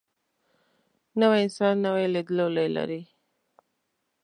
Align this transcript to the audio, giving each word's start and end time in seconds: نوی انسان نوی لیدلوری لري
نوی 1.19 1.39
انسان 1.45 1.73
نوی 1.85 2.05
لیدلوری 2.13 2.67
لري 2.75 3.01